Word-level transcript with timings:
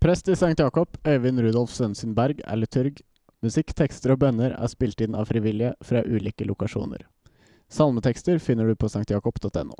Prest 0.00 0.28
i 0.28 0.32
St. 0.32 0.58
Jakob, 0.58 0.96
Øyvind 1.06 1.40
Rudolf 1.40 1.70
Sønsen 1.70 2.14
Berg, 2.14 2.38
er 2.44 2.56
liturg. 2.56 3.02
Musikk, 3.44 3.74
tekster 3.76 4.14
og 4.14 4.22
bønner 4.22 4.54
er 4.56 4.68
spilt 4.72 5.00
inn 5.04 5.12
av 5.12 5.26
frivillige 5.28 5.74
fra 5.84 6.00
ulike 6.00 6.46
lokasjoner. 6.48 7.02
Salmetekster 7.68 8.40
finner 8.40 8.64
du 8.64 8.78
på 8.80 8.88
sanktjakob.no. 8.88 9.76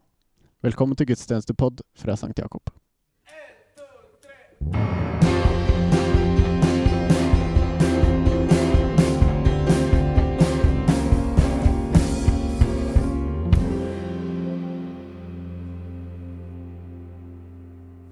Velkommen 0.61 0.99
til 1.01 1.09
gudstjenestepod 1.09 1.81
fra 1.97 2.19
St. 2.21 2.37
Jakob. 2.37 2.69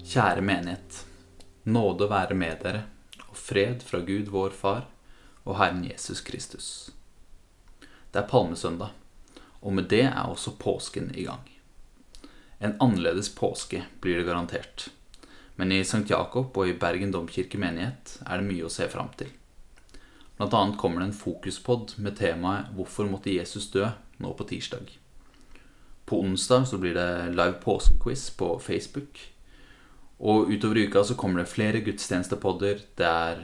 Kjære 0.09 0.41
menighet. 0.41 1.05
Nåde 1.69 2.07
være 2.09 2.33
med 2.33 2.63
dere, 2.63 2.85
og 3.29 3.37
fred 3.37 3.83
fra 3.85 3.99
Gud 4.01 4.31
vår 4.33 4.55
Far 4.57 4.87
og 5.45 5.59
Herren 5.59 5.83
Jesus 5.85 6.21
Kristus. 6.25 6.89
Det 8.09 8.23
er 8.23 8.29
palmesøndag, 8.31 8.95
og 9.61 9.75
med 9.77 9.89
det 9.91 10.07
er 10.07 10.23
også 10.23 10.55
påsken 10.57 11.11
i 11.13 11.27
gang. 11.27 11.45
En 12.59 12.73
annerledes 12.81 13.29
påske 13.35 13.83
blir 14.01 14.17
det 14.17 14.25
garantert. 14.25 14.87
Men 15.55 15.71
i 15.71 15.83
St. 15.83 16.09
Jakob 16.09 16.57
og 16.57 16.71
i 16.71 16.77
Bergen 16.79 17.13
domkirke 17.13 17.59
menighet 17.61 18.17
er 18.25 18.39
det 18.39 18.49
mye 18.49 18.65
å 18.65 18.73
se 18.73 18.87
fram 18.89 19.13
til. 19.19 19.29
Blant 20.39 20.55
annet 20.55 20.79
kommer 20.79 21.03
det 21.03 21.11
en 21.11 21.19
fokuspod 21.21 21.97
med 21.97 22.17
temaet 22.17 22.73
'Hvorfor 22.73 23.11
måtte 23.11 23.35
Jesus 23.35 23.69
dø?' 23.71 23.91
nå 24.17 24.33
på 24.33 24.47
tirsdag. 24.47 24.97
På 26.05 26.21
onsdag 26.23 26.65
så 26.67 26.77
blir 26.77 26.93
det 26.93 27.35
live 27.35 27.59
påskequiz 27.61 28.29
på 28.29 28.59
Facebook. 28.59 29.19
Og 30.19 30.51
utover 30.51 30.77
i 30.77 30.87
uka 30.87 31.03
så 31.07 31.15
kommer 31.15 31.41
det 31.41 31.51
flere 31.51 31.81
gudstjenestepodder. 31.83 32.83
Det 32.99 33.07
er 33.07 33.43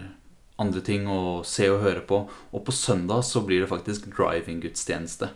andre 0.59 0.81
ting 0.83 1.07
å 1.07 1.43
se 1.47 1.69
og 1.71 1.83
høre 1.85 2.03
på. 2.07 2.25
Og 2.51 2.65
på 2.67 2.75
søndag 2.75 3.23
så 3.27 3.43
blir 3.47 3.63
det 3.63 3.71
faktisk 3.71 4.09
driving-gudstjeneste 4.15 5.31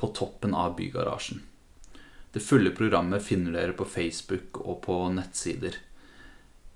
på 0.00 0.10
toppen 0.16 0.56
av 0.56 0.76
bygarasjen. 0.78 1.42
Det 2.32 2.44
fulle 2.44 2.72
programmet 2.76 3.24
finner 3.24 3.56
dere 3.56 3.76
på 3.76 3.88
Facebook 3.88 4.60
og 4.64 4.82
på 4.84 4.98
nettsider. 5.12 5.76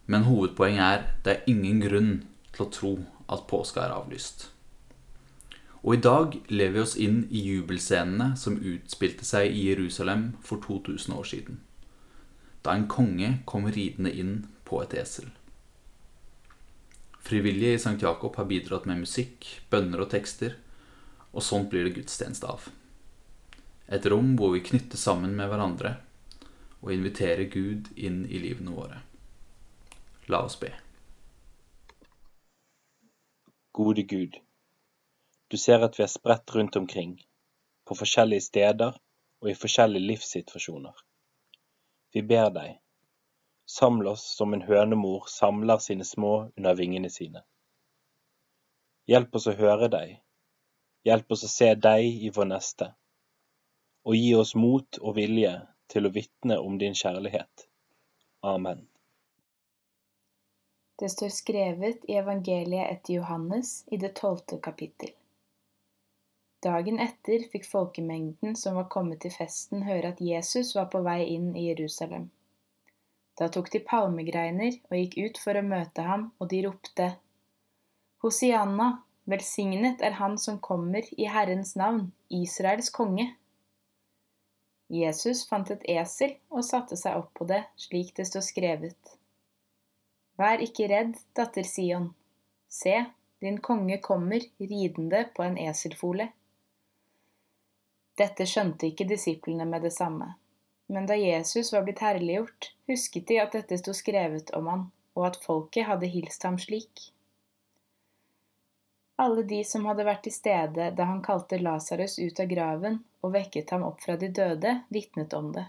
Men 0.07 0.27
hovedpoenget 0.27 0.85
er 0.85 1.05
det 1.25 1.35
er 1.35 1.51
ingen 1.53 1.81
grunn 1.85 2.15
til 2.53 2.65
å 2.67 2.73
tro 2.73 2.95
at 3.33 3.47
påska 3.49 3.85
er 3.85 3.95
avlyst. 3.97 4.49
Og 5.83 5.97
i 5.97 6.03
dag 6.03 6.37
lever 6.53 6.77
vi 6.77 6.83
oss 6.85 6.97
inn 7.01 7.25
i 7.31 7.43
jubelscenene 7.43 8.33
som 8.39 8.61
utspilte 8.61 9.27
seg 9.27 9.51
i 9.51 9.69
Jerusalem 9.71 10.33
for 10.45 10.63
2000 10.63 11.15
år 11.17 11.27
siden. 11.27 11.61
Da 12.63 12.75
en 12.75 12.89
konge 12.89 13.39
kom 13.45 13.67
ridende 13.71 14.13
inn 14.15 14.35
på 14.65 14.83
et 14.83 14.95
esel. 14.95 15.31
Frivillige 17.23 17.75
i 17.75 17.81
St. 17.81 17.99
Jakob 18.03 18.37
har 18.37 18.47
bidratt 18.51 18.87
med 18.87 19.03
musikk, 19.03 19.47
bønner 19.71 20.03
og 20.05 20.11
tekster, 20.11 20.57
og 21.33 21.43
sånt 21.47 21.71
blir 21.71 21.87
det 21.87 21.95
gudstjeneste 21.97 22.49
av. 22.51 22.67
Et 23.87 24.07
rom 24.11 24.35
hvor 24.39 24.55
vi 24.55 24.63
knytter 24.67 24.99
sammen 24.99 25.37
med 25.39 25.51
hverandre 25.51 25.97
og 26.83 26.91
inviterer 26.95 27.47
Gud 27.51 27.93
inn 27.95 28.25
i 28.27 28.41
livene 28.43 28.75
våre. 28.75 29.03
La 30.31 30.43
oss 30.47 30.59
be. 30.59 30.73
Gode 33.73 34.03
Gud, 34.03 34.37
du 35.49 35.57
ser 35.57 35.83
at 35.87 35.99
vi 35.99 36.05
er 36.05 36.11
spredt 36.11 36.55
rundt 36.55 36.77
omkring, 36.77 37.15
på 37.87 37.97
forskjellige 37.99 38.47
steder 38.51 38.99
og 39.43 39.51
i 39.51 39.57
forskjellige 39.59 40.09
livssituasjoner. 40.11 40.93
Vi 42.13 42.23
ber 42.23 42.51
deg, 42.53 42.77
samle 43.67 44.11
oss 44.11 44.25
som 44.37 44.53
en 44.55 44.63
hønemor 44.67 45.29
samler 45.33 45.81
sine 45.81 46.05
små 46.05 46.33
under 46.57 46.77
vingene 46.77 47.11
sine. 47.11 47.41
Hjelp 49.09 49.39
oss 49.39 49.49
å 49.49 49.55
høre 49.57 49.89
deg, 49.93 50.19
hjelp 51.09 51.33
oss 51.33 51.47
å 51.49 51.51
se 51.51 51.71
deg 51.75 52.05
i 52.05 52.31
vår 52.37 52.51
neste, 52.53 52.91
og 54.05 54.19
gi 54.19 54.35
oss 54.37 54.55
mot 54.55 55.01
og 55.01 55.17
vilje 55.17 55.55
til 55.93 56.07
å 56.07 56.13
vitne 56.13 56.61
om 56.61 56.77
din 56.79 56.95
kjærlighet. 56.95 57.67
Amen. 58.43 58.85
Det 61.01 61.09
står 61.09 61.33
skrevet 61.35 62.05
i 62.09 62.21
evangeliet 62.21 62.93
etter 62.93 63.15
Johannes 63.15 63.83
i 63.91 63.97
det 63.97 64.13
tolvte 64.21 64.61
kapittel. 64.63 65.17
Dagen 66.63 67.01
etter 67.03 67.43
fikk 67.51 67.65
folkemengden 67.67 68.55
som 68.59 68.77
var 68.79 68.87
kommet 68.93 69.25
til 69.25 69.35
festen, 69.35 69.83
høre 69.83 70.13
at 70.15 70.21
Jesus 70.23 70.77
var 70.77 70.87
på 70.93 71.01
vei 71.03 71.25
inn 71.35 71.51
i 71.59 71.67
Jerusalem. 71.73 72.29
Da 73.39 73.49
tok 73.51 73.73
de 73.73 73.81
palmegreiner 73.83 74.77
og 74.91 74.95
gikk 74.99 75.17
ut 75.19 75.41
for 75.43 75.59
å 75.59 75.65
møte 75.67 76.05
ham, 76.07 76.29
og 76.39 76.53
de 76.53 76.61
ropte, 76.67 77.09
Hosianna, 78.23 79.03
velsignet 79.27 80.03
er 80.07 80.15
han 80.21 80.37
som 80.39 80.61
kommer 80.63 81.09
i 81.17 81.27
Herrens 81.27 81.73
navn, 81.75 82.13
Israels 82.31 82.93
konge. 82.95 83.33
Jesus 84.93 85.41
fant 85.49 85.73
et 85.75 85.83
esel 85.91 86.37
og 86.53 86.63
satte 86.69 86.99
seg 87.01 87.17
opp 87.19 87.33
på 87.41 87.49
det, 87.51 87.65
slik 87.81 88.13
det 88.15 88.29
står 88.29 88.45
skrevet. 88.47 89.17
Vær 90.39 90.63
ikke 90.63 90.87
redd, 90.93 91.17
datter 91.35 91.67
Sion. 91.67 92.13
Se, 92.71 92.95
din 93.43 93.59
konge 93.59 93.99
kommer 94.05 94.47
ridende 94.61 95.25
på 95.35 95.43
en 95.49 95.59
eselfole. 95.59 96.29
Dette 98.23 98.47
skjønte 98.47 98.87
ikke 98.87 99.09
disiplene 99.11 99.67
med 99.67 99.83
det 99.83 99.93
samme. 99.97 100.35
Men 100.93 101.09
da 101.09 101.17
Jesus 101.19 101.73
var 101.75 101.83
blitt 101.87 102.03
herliggjort, 102.05 102.71
husket 102.91 103.27
de 103.31 103.41
at 103.43 103.57
dette 103.57 103.79
sto 103.81 103.95
skrevet 103.97 104.53
om 104.55 104.69
han, 104.71 104.85
og 105.17 105.27
at 105.31 105.41
folket 105.43 105.89
hadde 105.89 106.11
hilst 106.13 106.47
ham 106.47 106.59
slik. 106.61 107.09
Alle 109.23 109.43
de 109.49 109.61
som 109.65 109.85
hadde 109.87 110.07
vært 110.07 110.25
til 110.27 110.35
stede 110.35 110.91
da 110.99 111.07
han 111.09 111.23
kalte 111.25 111.61
Lasarus 111.61 112.19
ut 112.19 112.41
av 112.43 112.49
graven 112.51 112.99
og 113.23 113.35
vekket 113.37 113.71
ham 113.75 113.85
opp 113.87 114.01
fra 114.03 114.17
de 114.19 114.31
døde, 114.35 114.73
vitnet 114.95 115.35
om 115.39 115.53
det. 115.55 115.67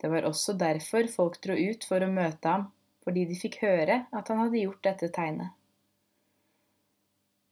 Det 0.00 0.10
var 0.12 0.26
også 0.28 0.54
derfor 0.60 1.08
folk 1.10 1.40
dro 1.44 1.56
ut 1.56 1.84
for 1.88 2.04
å 2.04 2.10
møte 2.10 2.48
ham, 2.48 2.68
fordi 3.04 3.26
de 3.28 3.36
fikk 3.38 3.60
høre 3.62 4.04
at 4.10 4.30
han 4.32 4.40
hadde 4.42 4.62
gjort 4.62 4.82
dette 4.86 5.10
tegnet. 5.14 5.52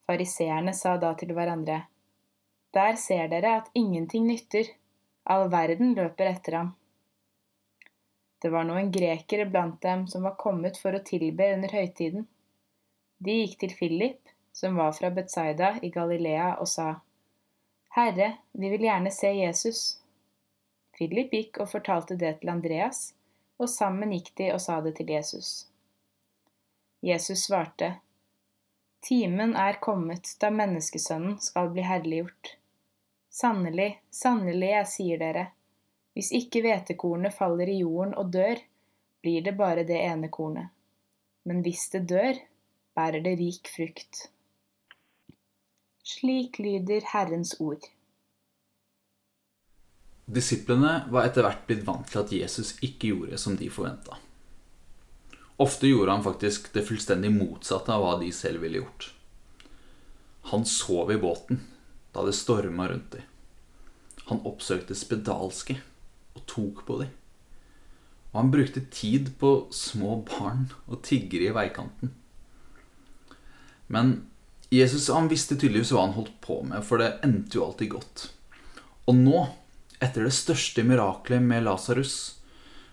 Fariseerne 0.08 0.74
sa 0.74 0.96
da 1.00 1.12
til 1.18 1.34
hverandre, 1.36 1.82
Der 2.72 2.96
ser 2.96 3.28
dere 3.28 3.56
at 3.60 3.70
ingenting 3.74 4.26
nytter, 4.26 4.70
all 5.24 5.50
verden 5.52 5.92
løper 5.94 6.30
etter 6.30 6.56
ham. 6.56 6.70
Det 8.42 8.50
var 8.50 8.64
noen 8.66 8.88
grekere 8.90 9.46
blant 9.46 9.82
dem 9.84 10.06
som 10.10 10.24
var 10.26 10.38
kommet 10.40 10.78
for 10.80 10.96
å 10.96 11.02
tilbe 11.06 11.46
under 11.54 11.74
høytiden. 11.76 12.24
De 13.22 13.34
gikk 13.42 13.58
til 13.60 13.74
Philip, 13.78 14.32
som 14.52 14.80
var 14.80 14.96
fra 14.96 15.12
Betzaida 15.14 15.76
i 15.82 15.92
Galilea, 15.94 16.54
og 16.58 16.68
sa, 16.68 16.88
Herre, 17.94 18.32
vi 18.52 18.70
vil 18.72 18.88
gjerne 18.88 19.12
se 19.14 19.30
Jesus. 19.36 19.82
Philip 20.96 21.36
gikk 21.36 21.60
og 21.62 21.70
fortalte 21.70 22.16
det 22.18 22.38
til 22.40 22.50
Andreas, 22.50 23.12
og 23.60 23.70
sammen 23.70 24.16
gikk 24.16 24.32
de 24.40 24.48
og 24.56 24.64
sa 24.64 24.80
det 24.82 24.96
til 24.98 25.12
Jesus. 25.12 25.52
Jesus 27.04 27.46
svarte, 27.46 27.92
Timen 29.02 29.54
er 29.58 29.80
kommet 29.82 30.34
da 30.42 30.50
menneskesønnen 30.54 31.38
skal 31.42 31.70
bli 31.74 31.84
herliggjort. 31.86 32.56
Sannelig, 33.32 34.02
sannelig, 34.12 34.68
jeg 34.74 34.88
sier 34.92 35.20
dere, 35.22 35.46
hvis 36.12 36.28
ikke 36.36 36.60
hvetekornet 36.66 37.32
faller 37.32 37.70
i 37.72 37.78
jorden 37.80 38.12
og 38.20 38.28
dør, 38.34 38.60
blir 39.24 39.44
det 39.46 39.54
bare 39.56 39.86
det 39.88 39.96
ene 40.04 40.28
kornet. 40.28 40.68
Men 41.48 41.62
hvis 41.64 41.86
det 41.94 42.04
dør, 42.10 42.36
bærer 42.92 43.24
det 43.24 43.38
rik 43.40 43.70
frukt. 43.72 44.26
Slik 46.04 46.60
lyder 46.60 47.08
Herrens 47.14 47.54
ord. 47.60 47.88
Disiplene 50.28 51.06
var 51.08 51.30
etter 51.30 51.46
hvert 51.46 51.64
blitt 51.66 51.86
vant 51.88 52.04
til 52.12 52.20
at 52.20 52.36
Jesus 52.36 52.76
ikke 52.84 53.14
gjorde 53.14 53.40
som 53.40 53.56
de 53.56 53.72
forventa. 53.72 54.20
Ofte 55.62 55.88
gjorde 55.88 56.12
han 56.12 56.24
faktisk 56.24 56.68
det 56.76 56.84
fullstendig 56.84 57.32
motsatte 57.32 57.96
av 57.96 58.04
hva 58.04 58.14
de 58.20 58.28
selv 58.34 58.60
ville 58.64 58.84
gjort. 58.84 59.12
Han 60.52 60.66
sov 60.68 61.14
i 61.14 61.20
båten 61.22 61.62
da 62.12 62.24
det 62.26 62.36
storma 62.36 62.88
rundt 62.90 63.14
dem. 63.16 63.28
Han 64.28 64.42
oppsøkte 64.48 64.96
spedalske 64.96 65.78
og 66.36 66.44
tok 66.48 66.84
på 66.88 66.98
dem. 67.02 67.14
Og 68.32 68.38
han 68.40 68.52
brukte 68.52 68.84
tid 68.92 69.32
på 69.40 69.54
små 69.74 70.22
barn 70.28 70.68
og 70.86 71.02
tiggere 71.04 71.50
i 71.50 71.56
veikanten. 71.56 72.12
Men 73.92 74.14
Jesus 74.72 75.10
han 75.12 75.28
visste 75.28 75.58
tydeligvis 75.58 75.92
hva 75.92 76.06
han 76.06 76.14
holdt 76.16 76.38
på 76.44 76.62
med, 76.64 76.80
for 76.86 77.02
det 77.02 77.18
endte 77.26 77.58
jo 77.58 77.66
alltid 77.66 77.92
godt. 77.92 78.28
Og 79.10 79.18
nå, 79.18 79.42
etter 80.00 80.24
det 80.24 80.32
største 80.36 80.84
miraklet 80.86 81.44
med 81.44 81.66
Lasarus, 81.66 82.38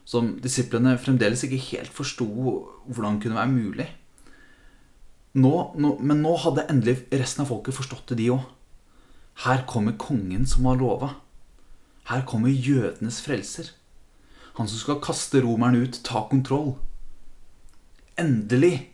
som 0.10 0.34
disiplene 0.42 0.98
fremdeles 1.00 1.46
ikke 1.46 1.62
helt 1.70 1.94
forsto 1.94 2.26
hvordan 2.26 3.20
kunne 3.22 3.38
være 3.38 3.52
mulig 3.54 3.86
nå, 5.38 5.52
nå, 5.78 5.92
Men 6.02 6.24
nå 6.24 6.32
hadde 6.42 6.66
endelig 6.72 7.04
resten 7.14 7.44
av 7.44 7.52
folket 7.52 7.78
forstått 7.78 8.10
det, 8.12 8.18
de 8.18 8.32
òg. 8.34 8.48
Her 9.46 9.64
kommer 9.68 9.98
kongen 9.98 10.48
som 10.48 10.64
var 10.64 10.76
lova. 10.76 11.10
Her 12.10 12.26
kommer 12.28 12.50
jødenes 12.50 13.22
frelser. 13.22 13.72
Han 14.60 14.68
som 14.68 14.82
skal 14.82 15.00
kaste 15.00 15.40
romerne 15.42 15.86
ut, 15.86 16.02
ta 16.04 16.28
kontroll. 16.30 16.76
endelig 18.20 18.92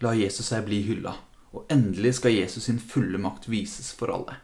lar 0.00 0.16
Jesus 0.16 0.46
seg 0.48 0.64
bli 0.64 0.78
hylla, 0.86 1.12
og 1.52 1.66
endelig 1.68 2.14
skal 2.16 2.32
Jesus 2.32 2.64
sin 2.64 2.78
fulle 2.80 3.18
makt 3.20 3.50
vises 3.52 3.90
for 3.92 4.08
alle. 4.08 4.38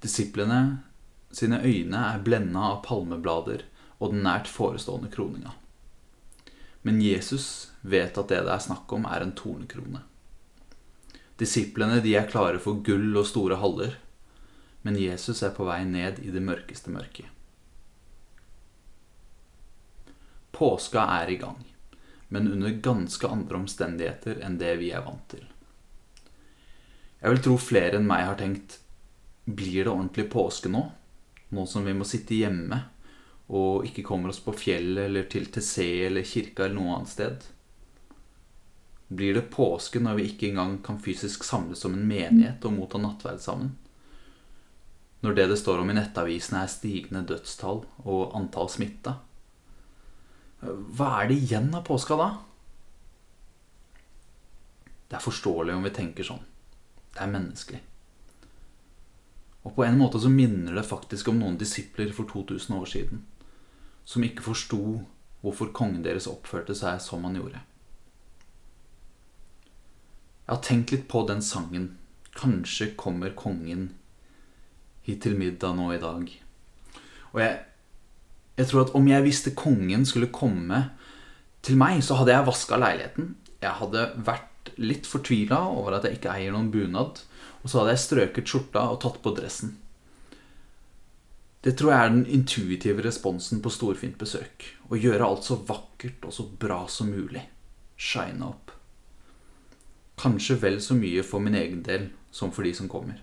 Disiplene 0.00 0.80
sine 1.36 1.60
øyne 1.60 2.00
er 2.14 2.24
blenda 2.24 2.62
av 2.72 2.80
palmeblader 2.86 3.66
og 3.98 4.14
den 4.14 4.24
nært 4.24 4.48
forestående 4.48 5.12
kroninga. 5.12 5.52
Men 6.82 7.02
Jesus 7.04 7.74
vet 7.82 8.16
at 8.16 8.32
det 8.32 8.40
det 8.46 8.54
er 8.54 8.64
snakk 8.64 8.88
om, 8.96 9.04
er 9.04 9.20
en 9.20 9.36
tornekrone. 9.36 10.00
Disiplene 11.40 12.02
de 12.04 12.12
er 12.18 12.28
klare 12.28 12.60
for 12.60 12.82
gull 12.84 13.14
og 13.16 13.24
store 13.28 13.56
haller, 13.62 13.94
men 14.84 14.98
Jesus 15.00 15.42
er 15.44 15.54
på 15.56 15.64
vei 15.68 15.82
ned 15.88 16.20
i 16.24 16.32
det 16.32 16.42
mørkeste 16.44 16.92
mørket. 16.92 17.28
Påska 20.52 21.06
er 21.22 21.32
i 21.32 21.38
gang, 21.40 21.62
men 22.28 22.50
under 22.52 22.76
ganske 22.84 23.28
andre 23.28 23.62
omstendigheter 23.62 24.42
enn 24.44 24.58
det 24.60 24.74
vi 24.82 24.90
er 24.92 25.06
vant 25.06 25.24
til. 25.32 25.46
Jeg 27.20 27.32
vil 27.32 27.42
tro 27.44 27.56
flere 27.60 27.96
enn 27.96 28.08
meg 28.08 28.26
har 28.28 28.36
tenkt 28.40 28.78
blir 29.44 29.84
det 29.84 29.92
ordentlig 29.92 30.26
påske 30.32 30.68
nå? 30.72 30.82
Nå 31.50 31.64
som 31.66 31.84
vi 31.88 31.94
må 31.96 32.06
sitte 32.08 32.36
hjemme 32.36 32.82
og 33.50 33.86
ikke 33.88 34.04
kommer 34.06 34.30
oss 34.30 34.42
på 34.44 34.54
fjellet 34.54 35.08
eller 35.08 35.26
til 35.32 35.48
TC 35.50 36.06
eller 36.06 36.28
kirka 36.28 36.66
eller 36.66 36.76
noe 36.76 36.98
annet 36.98 37.12
sted? 37.12 37.48
Blir 39.10 39.34
det 39.34 39.48
påske 39.50 39.98
når 40.02 40.20
vi 40.20 40.26
ikke 40.30 40.50
engang 40.50 40.76
kan 40.86 41.00
fysisk 41.02 41.42
samles 41.44 41.82
som 41.82 41.96
en 41.96 42.06
menighet 42.06 42.62
og 42.66 42.76
motta 42.76 43.00
nattverd 43.02 43.42
sammen? 43.42 43.72
Når 45.20 45.34
det 45.36 45.48
det 45.50 45.58
står 45.60 45.82
om 45.82 45.90
i 45.90 45.96
nettavisene 45.98 46.62
er 46.62 46.70
stigende 46.70 47.24
dødstall 47.28 47.82
og 48.06 48.36
antall 48.38 48.70
smitta? 48.72 49.16
Hva 50.62 51.10
er 51.18 51.30
det 51.30 51.40
igjen 51.40 51.68
av 51.74 51.84
påska 51.88 52.16
da? 52.20 52.30
Det 55.10 55.18
er 55.18 55.26
forståelig 55.26 55.74
om 55.74 55.84
vi 55.84 55.92
tenker 55.96 56.26
sånn. 56.26 56.44
Det 57.10 57.24
er 57.24 57.32
menneskelig. 57.34 57.80
Og 59.66 59.74
på 59.76 59.84
en 59.84 59.98
måte 59.98 60.20
så 60.22 60.30
minner 60.32 60.78
det 60.78 60.86
faktisk 60.88 61.28
om 61.32 61.40
noen 61.42 61.58
disipler 61.60 62.14
for 62.16 62.30
2000 62.30 62.78
år 62.78 62.88
siden 62.88 63.26
som 64.10 64.24
ikke 64.24 64.42
forsto 64.42 64.80
hvorfor 65.42 65.72
kongen 65.76 66.04
deres 66.04 66.28
oppførte 66.30 66.74
seg 66.76 67.00
som 67.02 67.26
han 67.26 67.36
gjorde. 67.38 67.60
Jeg 70.50 70.56
har 70.56 70.64
tenkt 70.66 70.90
litt 70.90 71.04
på 71.06 71.20
den 71.28 71.42
sangen 71.46 71.84
'Kanskje 72.34 72.96
kommer 72.98 73.30
kongen 73.38 73.90
hit 75.06 75.22
til 75.22 75.36
middag 75.38 75.76
nå 75.76 75.92
i 75.94 75.98
dag'. 76.02 76.32
Og 77.32 77.40
jeg, 77.40 77.60
jeg 78.58 78.66
tror 78.66 78.80
at 78.80 78.94
om 78.98 79.06
jeg 79.06 79.22
visste 79.22 79.52
kongen 79.54 80.02
skulle 80.04 80.26
komme 80.26 80.90
til 81.62 81.76
meg, 81.76 82.02
så 82.02 82.16
hadde 82.18 82.32
jeg 82.34 82.46
vaska 82.48 82.80
leiligheten. 82.82 83.36
Jeg 83.62 83.70
hadde 83.78 84.02
vært 84.26 84.72
litt 84.76 85.06
fortvila 85.06 85.60
over 85.70 85.94
at 86.00 86.08
jeg 86.08 86.18
ikke 86.18 86.34
eier 86.34 86.50
noen 86.50 86.72
bunad. 86.74 87.22
Og 87.62 87.70
så 87.70 87.78
hadde 87.78 87.94
jeg 87.94 88.02
strøket 88.06 88.50
skjorta 88.50 88.90
og 88.90 89.00
tatt 89.06 89.22
på 89.22 89.34
dressen. 89.36 89.76
Det 91.62 91.76
tror 91.78 91.92
jeg 91.92 92.00
er 92.00 92.10
den 92.10 92.26
intuitive 92.26 93.06
responsen 93.06 93.62
på 93.62 93.70
storfint 93.70 94.18
besøk. 94.18 94.66
Å 94.90 94.98
gjøre 94.98 95.30
alt 95.30 95.46
så 95.46 95.62
vakkert 95.62 96.26
og 96.26 96.34
så 96.34 96.50
bra 96.50 96.88
som 96.88 97.14
mulig. 97.14 97.46
Shine 97.94 98.50
opp. 98.50 98.69
Kanskje 100.20 100.58
vel 100.60 100.78
så 100.84 100.96
mye 100.98 101.24
for 101.24 101.40
min 101.40 101.56
egen 101.56 101.80
del 101.86 102.10
som 102.30 102.52
for 102.52 102.66
de 102.66 102.74
som 102.76 102.88
kommer. 102.92 103.22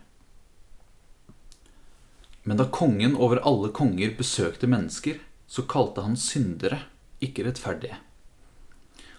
Men 2.48 2.58
da 2.58 2.66
kongen 2.72 3.18
over 3.20 3.44
alle 3.46 3.70
konger 3.76 4.16
besøkte 4.18 4.70
mennesker, 4.72 5.20
så 5.48 5.66
kalte 5.70 6.04
han 6.06 6.18
syndere, 6.18 6.80
ikke 7.22 7.46
rettferdige. 7.46 7.98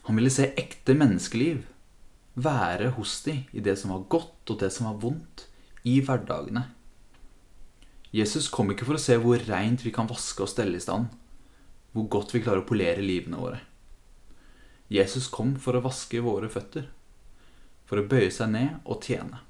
Han 0.09 0.17
ville 0.17 0.33
se 0.33 0.51
ekte 0.57 0.97
menneskeliv 0.97 1.63
være 2.39 2.93
hos 2.97 3.19
de 3.27 3.43
i 3.53 3.63
det 3.65 3.77
som 3.81 3.93
var 3.93 4.07
godt 4.11 4.53
og 4.53 4.61
det 4.63 4.71
som 4.73 4.89
var 4.89 5.01
vondt, 5.03 5.47
i 5.85 6.01
hverdagene. 6.05 6.65
Jesus 8.13 8.49
kom 8.53 8.73
ikke 8.73 8.87
for 8.89 8.99
å 8.99 9.03
se 9.03 9.17
hvor 9.21 9.41
reint 9.49 9.85
vi 9.85 9.93
kan 9.95 10.09
vaske 10.09 10.45
og 10.45 10.51
stelle 10.51 10.81
i 10.81 10.83
stand, 10.83 11.09
hvor 11.93 12.09
godt 12.13 12.35
vi 12.35 12.43
klarer 12.45 12.65
å 12.65 12.69
polere 12.69 13.05
livene 13.05 13.41
våre. 13.41 13.61
Jesus 14.89 15.29
kom 15.29 15.55
for 15.61 15.77
å 15.77 15.85
vaske 15.85 16.21
våre 16.25 16.49
føtter, 16.53 16.89
for 17.89 18.01
å 18.01 18.09
bøye 18.09 18.31
seg 18.35 18.53
ned 18.53 18.81
og 18.85 19.05
tjene. 19.05 19.41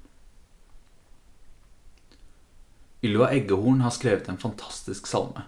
Ylva 3.03 3.29
Eggehorn 3.35 3.83
har 3.83 3.95
skrevet 3.95 4.27
en 4.31 4.39
fantastisk 4.39 5.07
salme 5.07 5.45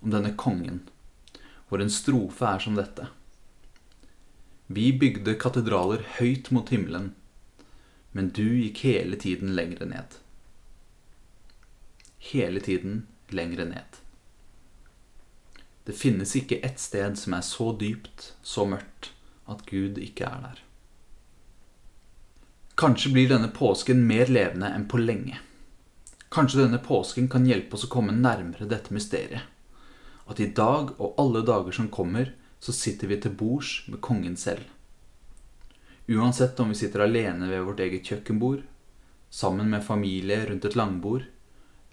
om 0.00 0.10
denne 0.10 0.32
kongen, 0.38 0.80
hvor 1.68 1.82
en 1.82 1.92
strofe 1.92 2.46
er 2.46 2.62
som 2.62 2.78
dette. 2.78 3.06
Vi 4.66 4.90
bygde 4.98 5.36
katedraler 5.40 6.02
høyt 6.18 6.50
mot 6.54 6.70
himmelen, 6.74 7.12
men 8.12 8.30
du 8.34 8.44
gikk 8.44 8.82
hele 8.86 9.18
tiden 9.20 9.54
lengre 9.58 9.86
ned. 9.90 10.18
Hele 12.32 12.62
tiden 12.62 13.06
lengre 13.30 13.66
ned. 13.70 14.02
Det 15.86 15.96
finnes 15.96 16.34
ikke 16.36 16.60
ett 16.66 16.82
sted 16.82 17.16
som 17.16 17.34
er 17.38 17.46
så 17.46 17.70
dypt, 17.80 18.32
så 18.42 18.66
mørkt, 18.68 19.12
at 19.48 19.64
Gud 19.70 19.96
ikke 20.02 20.26
er 20.28 20.42
der. 20.44 20.64
Kanskje 22.78 23.10
blir 23.12 23.28
denne 23.28 23.48
påsken 23.48 24.04
mer 24.06 24.28
levende 24.30 24.68
enn 24.70 24.84
på 24.86 25.00
lenge. 25.02 25.40
Kanskje 26.30 26.60
denne 26.60 26.78
påsken 26.78 27.26
kan 27.28 27.46
hjelpe 27.48 27.74
oss 27.74 27.88
å 27.88 27.90
komme 27.90 28.14
nærmere 28.14 28.68
dette 28.70 28.94
mysteriet. 28.94 29.42
At 30.30 30.38
i 30.38 30.46
dag 30.54 30.92
og 30.94 31.18
alle 31.18 31.42
dager 31.42 31.74
som 31.74 31.88
kommer, 31.90 32.30
så 32.62 32.70
sitter 32.70 33.10
vi 33.10 33.18
til 33.18 33.34
bords 33.34 33.72
med 33.88 33.98
kongen 33.98 34.36
selv. 34.38 34.62
Uansett 36.06 36.60
om 36.62 36.70
vi 36.70 36.78
sitter 36.78 37.02
alene 37.02 37.50
ved 37.50 37.66
vårt 37.66 37.82
eget 37.82 38.06
kjøkkenbord, 38.06 38.62
sammen 39.28 39.74
med 39.74 39.82
familie 39.82 40.44
rundt 40.46 40.70
et 40.70 40.78
langbord, 40.78 41.26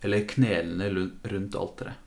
eller 0.06 0.30
knelende 0.30 1.10
rundt 1.34 1.58
alteret. 1.58 1.98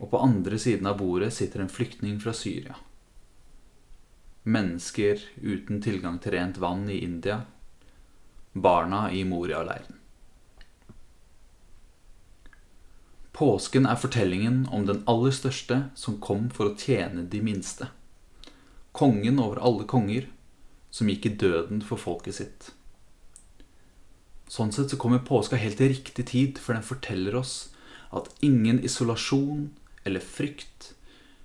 Og 0.00 0.08
på 0.08 0.24
andre 0.24 0.56
siden 0.56 0.88
av 0.88 0.96
bordet 1.04 1.34
sitter 1.36 1.60
en 1.60 1.72
flyktning 1.72 2.16
fra 2.24 2.32
Syria. 2.32 2.80
Mennesker 4.46 5.18
uten 5.42 5.80
tilgang 5.82 6.20
til 6.22 6.36
rent 6.36 6.58
vann 6.62 6.84
i 6.86 7.00
India. 7.02 7.40
Barna 8.54 9.08
i 9.10 9.24
Moria-leiren. 9.26 9.96
Påsken 13.34 13.88
er 13.90 13.98
fortellingen 13.98 14.60
om 14.70 14.86
den 14.86 15.00
aller 15.10 15.34
største 15.34 15.80
som 15.98 16.20
kom 16.22 16.46
for 16.54 16.70
å 16.70 16.76
tjene 16.78 17.24
de 17.32 17.40
minste. 17.42 17.88
Kongen 18.94 19.42
over 19.42 19.58
alle 19.58 19.88
konger, 19.90 20.30
som 20.94 21.10
gikk 21.10 21.26
i 21.26 21.34
døden 21.42 21.82
for 21.82 21.98
folket 21.98 22.38
sitt. 22.38 22.70
Sånn 24.46 24.70
sett 24.70 24.94
så 24.94 25.00
kommer 25.02 25.26
påska 25.26 25.58
helt 25.58 25.82
til 25.82 25.90
riktig 25.90 26.28
tid, 26.30 26.62
for 26.62 26.78
den 26.78 26.86
forteller 26.86 27.34
oss 27.42 27.74
at 28.14 28.30
ingen 28.46 28.78
isolasjon 28.78 29.72
eller 30.06 30.22
frykt, 30.22 30.92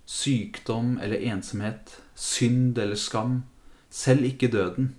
sykdom 0.05 0.99
eller 1.01 1.25
ensomhet, 1.33 1.97
synd 2.21 2.77
eller 2.77 2.95
skam, 2.95 3.43
selv 3.89 4.23
ikke 4.27 4.51
døden, 4.51 4.95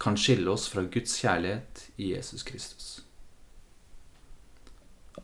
kan 0.00 0.16
skille 0.16 0.50
oss 0.50 0.68
fra 0.72 0.84
Guds 0.92 1.20
kjærlighet 1.20 1.88
i 1.96 2.14
Jesus 2.14 2.42
Kristus. 2.42 3.04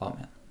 Amen. 0.00 0.41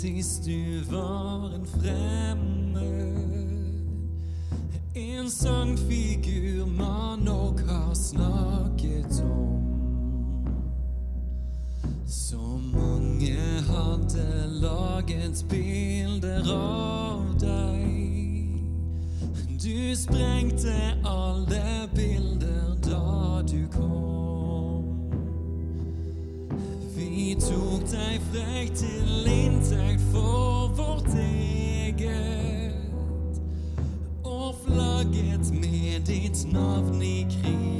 Sist 0.00 0.44
du 0.44 0.80
var 0.90 1.54
en 1.54 1.66
fremmed. 1.66 3.10
En 4.94 5.30
sangfigur 5.30 6.66
man 6.66 7.18
nok 7.18 7.60
har 7.68 7.94
snakket 7.94 9.24
om. 9.24 10.46
Så 12.06 12.60
mange 12.72 13.36
hadde 13.68 14.48
laget 14.48 15.44
bilder 15.50 16.52
av 16.54 17.36
deg. 17.40 18.56
Du 19.62 19.96
sprengte 19.96 20.78
alle 21.04 21.88
bilder 21.94 22.74
da 22.88 23.42
du 23.52 23.68
kom. 23.76 24.84
Vi 26.96 27.36
tok 27.40 27.84
deg 27.92 28.20
frekt 28.32 28.76
til 28.80 29.26
inntekt 29.28 29.49
for 30.12 30.68
vårt 30.76 31.14
eget. 31.14 32.72
Og 34.24 34.54
flagget 34.66 35.52
med 35.52 36.06
ditt 36.06 36.52
navn 36.52 37.02
i 37.02 37.26
krig 37.30 37.79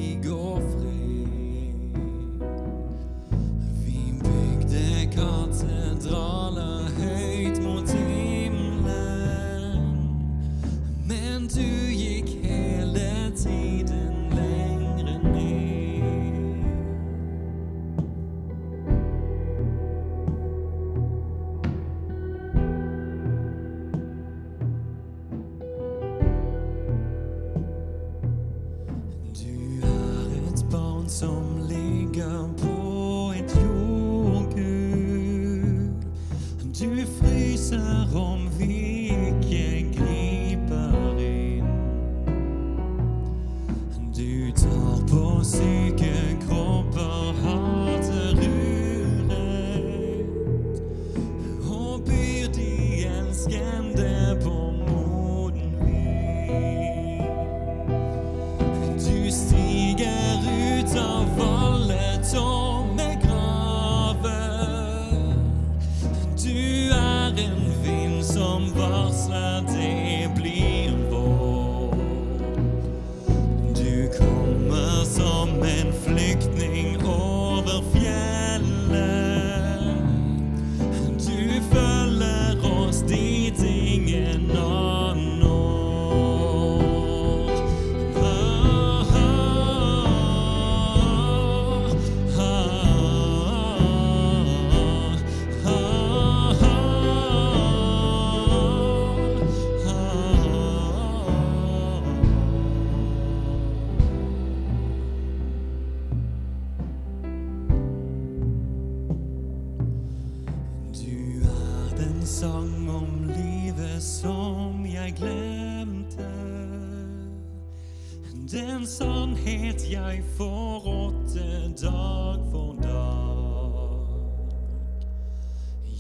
jeg 120.11 120.25
forrådte 120.37 121.73
dag 121.83 122.39
for 122.51 122.77
dag. 122.83 124.07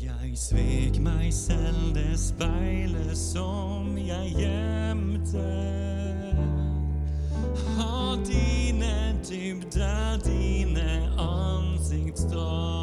Jeg 0.03 0.39
svek 0.39 0.99
meg 0.99 1.35
selv, 1.35 1.95
det 1.95 2.19
speilet 2.19 3.19
som 3.19 3.99
jeg 3.99 4.35
gjemte. 4.39 5.47
Har 7.79 8.19
dine 8.27 9.21
dybder, 9.31 10.19
dine 10.25 10.91
ansiktsdrag. 11.19 12.80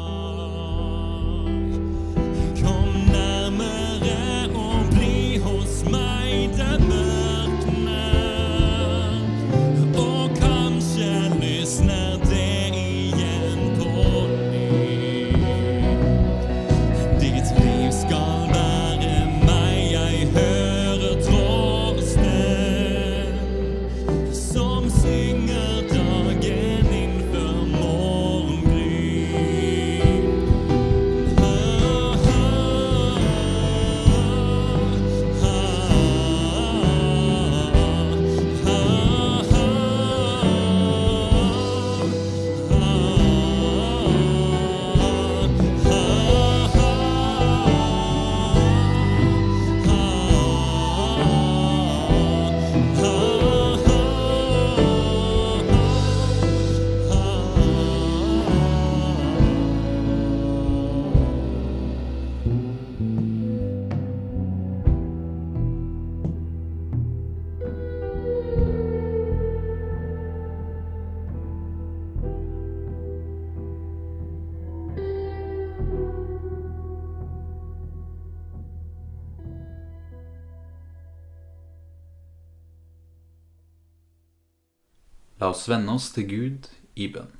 La 85.48 85.52
oss 85.54 85.64
vende 85.64 85.94
oss 85.96 86.10
til 86.12 86.26
Gud 86.28 86.66
i 87.00 87.06
bønn. 87.08 87.30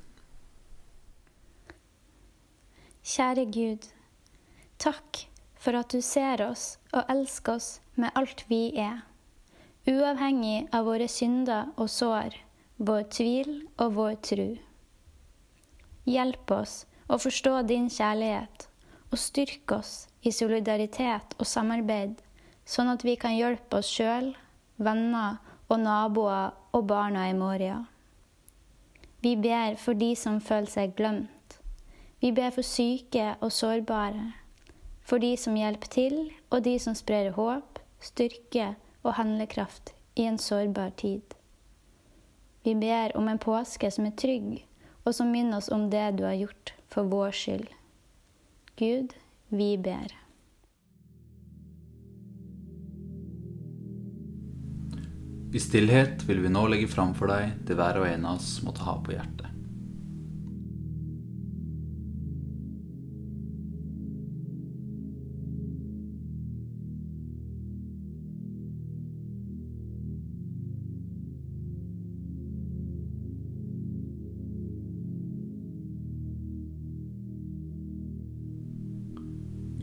Kjære 3.05 3.43
Gud, 3.53 3.83
takk 4.81 5.19
for 5.61 5.77
at 5.77 5.93
du 5.93 6.01
ser 6.01 6.41
oss 6.41 6.63
og 6.89 7.11
elsker 7.13 7.59
oss 7.59 7.67
med 8.01 8.09
alt 8.17 8.41
vi 8.49 8.71
er, 8.81 9.03
uavhengig 9.85 10.63
av 10.73 10.89
våre 10.89 11.05
synder 11.05 11.69
og 11.75 11.91
sår, 11.93 12.39
vår 12.81 13.05
tvil 13.13 13.51
og 13.77 13.93
vår 13.99 14.17
tru. 14.25 14.47
Hjelp 16.09 16.55
oss 16.57 16.79
å 17.05 17.21
forstå 17.21 17.53
din 17.69 17.91
kjærlighet, 17.93 18.65
og 19.13 19.21
styrk 19.21 19.75
oss 19.77 19.93
i 20.25 20.33
solidaritet 20.33 21.37
og 21.37 21.51
samarbeid, 21.53 22.17
sånn 22.65 22.89
at 22.89 23.05
vi 23.05 23.19
kan 23.21 23.37
hjelpe 23.37 23.83
oss 23.83 23.93
sjøl, 23.99 24.33
venner 24.81 25.37
og 25.69 25.85
naboer 25.85 26.57
og 26.73 26.89
barna 26.89 27.29
i 27.29 27.37
Moria. 27.37 27.83
Vi 29.21 29.35
ber 29.35 29.75
for 29.75 29.93
de 29.93 30.13
som 30.15 30.39
føler 30.39 30.71
seg 30.71 30.95
glemt. 30.95 31.57
Vi 32.21 32.31
ber 32.35 32.53
for 32.55 32.63
syke 32.63 33.33
og 33.41 33.51
sårbare, 33.51 34.31
for 35.03 35.19
de 35.19 35.33
som 35.37 35.57
hjelper 35.59 35.91
til, 35.91 36.15
og 36.49 36.63
de 36.63 36.77
som 36.79 36.95
sprer 36.95 37.31
håp, 37.35 37.79
styrke 37.99 38.73
og 39.03 39.13
handlekraft 39.19 39.93
i 40.15 40.27
en 40.27 40.37
sårbar 40.37 40.95
tid. 40.99 41.35
Vi 42.63 42.75
ber 42.75 43.15
om 43.17 43.27
en 43.27 43.39
påske 43.39 43.91
som 43.91 44.07
er 44.07 44.15
trygg, 44.19 44.65
og 45.03 45.15
som 45.15 45.31
minner 45.31 45.57
oss 45.57 45.71
om 45.71 45.89
det 45.91 46.17
du 46.19 46.23
har 46.27 46.39
gjort 46.39 46.73
for 46.87 47.07
vår 47.11 47.35
skyld. 47.35 47.67
Gud, 48.79 49.15
vi 49.49 49.77
ber. 49.77 50.15
I 55.49 55.59
stillhet 55.59 56.23
vil 56.29 56.43
vi 56.43 56.49
nå 56.53 56.67
legge 56.69 56.87
fram 56.87 57.15
for 57.17 57.31
deg 57.31 57.55
det 57.65 57.73
hver 57.79 57.97
og 57.97 58.05
en 58.05 58.27
av 58.29 58.37
oss 58.37 58.59
måtte 58.61 58.85
ha 58.85 58.99
på 59.01 59.15
hjertet. 59.15 59.47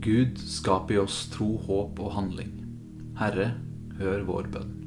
Gud, 0.07 0.39
skap 0.39 0.87
i 0.95 1.01
oss 1.01 1.25
tro, 1.33 1.57
håp 1.67 1.99
og 1.99 2.13
handling. 2.15 2.55
Herre, 3.19 3.51
hør 3.99 4.23
vår 4.31 4.53
bønn. 4.55 4.86